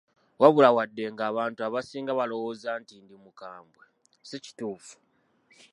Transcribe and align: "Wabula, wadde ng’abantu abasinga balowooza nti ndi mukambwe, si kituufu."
"Wabula, 0.41 0.69
wadde 0.77 1.03
ng’abantu 1.13 1.59
abasinga 1.67 2.11
balowooza 2.19 2.69
nti 2.81 2.95
ndi 3.03 3.15
mukambwe, 3.23 3.83
si 4.27 4.37
kituufu." 4.45 4.95